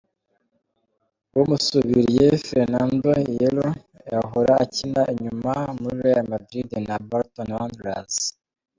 Uwumusubiriye, 1.33 2.27
Fernando 2.47 3.09
Hierro 3.25 3.69
yahora 4.11 4.53
akina 4.63 5.01
inyuma 5.13 5.53
muri 5.81 5.97
Real 6.05 6.25
Madrid 6.33 6.69
na 6.87 6.95
Bolton 7.09 7.49
Wanderers. 7.57 8.17